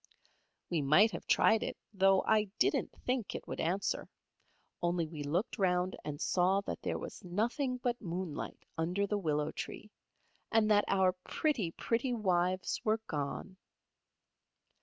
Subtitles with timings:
[0.71, 4.09] We might have tried it, though I didn't think it would answer;
[4.81, 9.51] only we looked round and saw that there was nothing but moonlight under the willow
[9.51, 9.91] tree,
[10.51, 13.57] and that our pretty, pretty wives were gone.